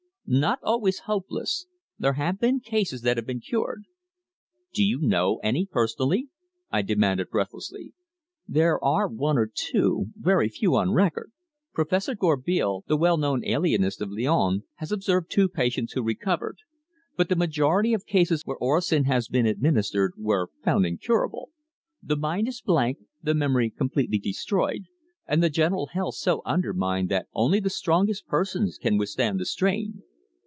"Not 0.33 0.59
always 0.63 0.99
hopeless. 0.99 1.65
There 1.99 2.13
have 2.13 2.39
been 2.39 2.61
cases 2.61 3.01
that 3.01 3.17
have 3.17 3.25
been 3.27 3.41
cured." 3.41 3.83
"Do 4.73 4.81
you 4.81 5.01
know 5.01 5.41
any 5.43 5.65
personally?" 5.65 6.29
I 6.71 6.83
demanded 6.83 7.29
breathlessly. 7.29 7.91
"There 8.47 8.81
are 8.81 9.09
one 9.09 9.37
or 9.37 9.51
two 9.53 10.05
very 10.15 10.47
few 10.47 10.77
on 10.77 10.93
record. 10.93 11.33
Professor 11.73 12.15
Gourbeil, 12.15 12.85
the 12.87 12.95
well 12.95 13.17
known 13.17 13.43
alienist 13.43 13.99
of 13.99 14.09
Lyons, 14.09 14.61
has 14.75 14.89
observed 14.89 15.29
two 15.29 15.49
patients 15.49 15.91
who 15.91 16.01
recovered. 16.01 16.59
But 17.17 17.27
the 17.27 17.35
majority 17.35 17.93
of 17.93 18.05
cases 18.05 18.43
where 18.45 18.57
orosin 18.63 19.03
has 19.07 19.27
been 19.27 19.45
administered 19.45 20.13
were 20.17 20.47
found 20.63 20.85
incurable. 20.85 21.49
The 22.01 22.15
mind 22.15 22.47
is 22.47 22.61
blank, 22.61 22.99
the 23.21 23.33
memory 23.33 23.69
completely 23.69 24.17
destroyed, 24.17 24.83
and 25.27 25.43
the 25.43 25.49
general 25.49 25.87
health 25.87 26.15
so 26.15 26.41
undermined 26.45 27.09
that 27.09 27.27
only 27.33 27.59
the 27.59 27.69
strongest 27.69 28.27
persons 28.27 28.77
can 28.81 28.97
withstand 28.97 29.37
the 29.37 29.45
strain." 29.45 30.03